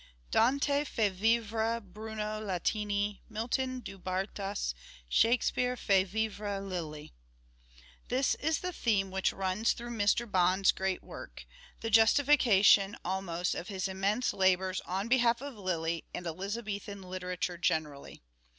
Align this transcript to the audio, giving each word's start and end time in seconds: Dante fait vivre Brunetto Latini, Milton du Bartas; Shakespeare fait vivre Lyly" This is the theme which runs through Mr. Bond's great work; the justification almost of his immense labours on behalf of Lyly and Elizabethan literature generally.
Dante 0.31 0.83
fait 0.83 1.11
vivre 1.13 1.79
Brunetto 1.79 2.43
Latini, 2.43 3.21
Milton 3.29 3.81
du 3.81 3.99
Bartas; 3.99 4.73
Shakespeare 5.07 5.77
fait 5.77 6.05
vivre 6.07 6.59
Lyly" 6.59 7.13
This 8.09 8.33
is 8.33 8.61
the 8.61 8.73
theme 8.73 9.11
which 9.11 9.31
runs 9.31 9.73
through 9.73 9.91
Mr. 9.95 10.25
Bond's 10.25 10.71
great 10.71 11.03
work; 11.03 11.45
the 11.81 11.91
justification 11.91 12.97
almost 13.05 13.53
of 13.53 13.67
his 13.67 13.87
immense 13.87 14.33
labours 14.33 14.81
on 14.85 15.07
behalf 15.07 15.39
of 15.39 15.53
Lyly 15.55 16.05
and 16.15 16.25
Elizabethan 16.25 17.03
literature 17.03 17.59
generally. 17.59 18.23